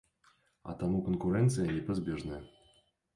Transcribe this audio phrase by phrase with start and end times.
[0.71, 2.41] А таму канкурэнцыя непазбежная.